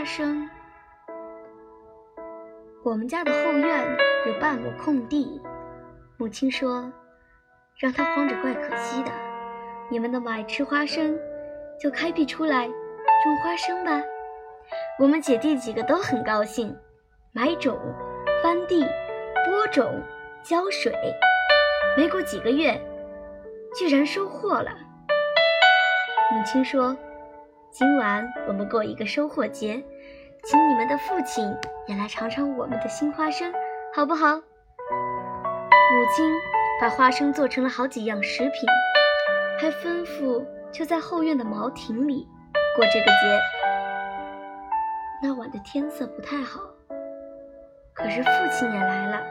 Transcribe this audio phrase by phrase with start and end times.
[0.00, 0.48] 花生。
[2.82, 3.86] 我们家的后院
[4.26, 5.42] 有半亩空地，
[6.16, 6.90] 母亲说，
[7.76, 9.10] 让他荒着怪可惜的。
[9.90, 11.18] 你们那么爱吃花生，
[11.78, 14.00] 就开辟出来种花生吧。
[14.98, 16.74] 我们姐弟几个都很高兴，
[17.32, 17.78] 买种、
[18.42, 18.80] 翻地、
[19.44, 20.02] 播种、
[20.42, 20.94] 浇水。
[21.94, 22.80] 没过几个月，
[23.76, 24.70] 居然收获了。
[26.32, 26.96] 母亲说
[27.70, 29.80] ：“今晚我们过一个收获节，
[30.42, 31.56] 请你们的父亲
[31.86, 33.52] 也来尝尝我们的新花生，
[33.94, 36.34] 好不好？”母亲
[36.80, 38.68] 把花生做成了好几样食品，
[39.60, 42.26] 还吩咐就在后院的茅亭里
[42.76, 43.40] 过这个节。
[45.22, 46.60] 那晚的天色不太好，
[47.94, 49.22] 可是父亲也来了，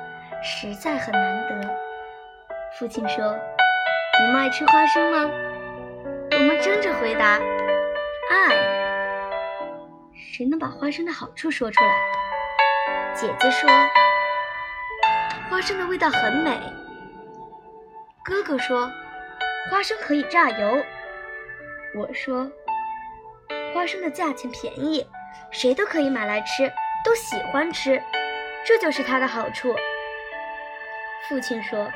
[0.41, 1.69] 实在很难得。
[2.79, 3.35] 父亲说
[4.21, 5.29] ：“你们爱吃花生吗？”
[6.31, 7.37] 我们争着回答：“。”
[10.39, 11.91] 谁能把花生的好处说出来？
[13.13, 13.69] 姐姐说
[15.51, 16.57] ：“花生的味道很美。”
[18.23, 18.89] 哥哥说
[19.69, 20.81] ：“花生可以榨油。”
[21.93, 22.49] 我说
[23.75, 25.05] ：“花生的价钱便宜，
[25.51, 26.71] 谁都可以买来吃，
[27.03, 28.01] 都喜欢吃，
[28.65, 29.75] 这就是它的好处。”
[31.27, 31.91] 父亲说：“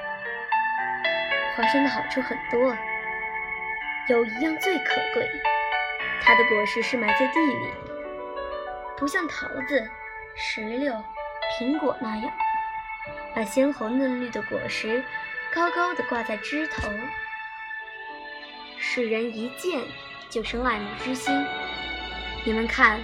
[1.56, 2.76] 花生的好处很多。”
[4.10, 5.26] 有一样最可贵，
[6.22, 7.70] 它的果实是埋在地里，
[8.96, 9.90] 不像桃子、
[10.36, 10.94] 石榴、
[11.60, 12.32] 苹果那样，
[13.36, 15.04] 把鲜红嫩绿的果实
[15.54, 16.90] 高高的挂在枝头，
[18.78, 19.82] 使人一见
[20.30, 21.46] 就生爱慕之心。
[22.46, 23.00] 你们看，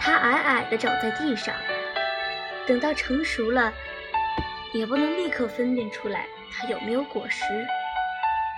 [0.00, 1.54] 它矮矮的长在地上，
[2.66, 3.72] 等到成熟了，
[4.72, 7.44] 也不能立刻分辨出来它有没有果实，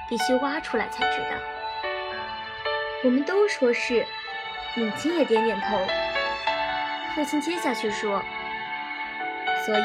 [0.08, 1.36] 必须挖出来才知道。
[3.04, 4.06] 我们都说是，
[4.74, 6.07] 母亲也点点头。
[7.18, 8.22] 父亲接下去说
[9.66, 9.82] ：“所以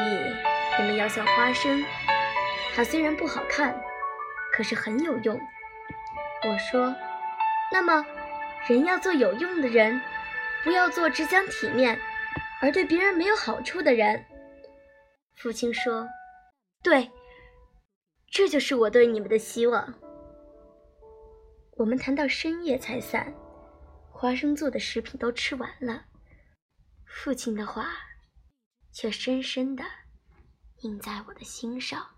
[0.78, 1.84] 你们要像花生，
[2.76, 3.76] 它虽然不好看，
[4.52, 5.34] 可是很有用。”
[6.46, 6.94] 我说
[7.72, 8.06] ：“那么，
[8.68, 10.00] 人要做有用的人，
[10.62, 11.98] 不要做只讲体面
[12.62, 14.24] 而对别人没有好处的人。”
[15.34, 16.06] 父亲说
[16.84, 17.10] ：“对，
[18.30, 19.92] 这就是我对你们的希望。”
[21.78, 23.34] 我们谈到深夜才散，
[24.12, 26.04] 花生做的食品都吃完了，
[27.14, 27.86] 父亲的话
[28.90, 29.84] 却深深地
[30.80, 32.13] 印在我的心上。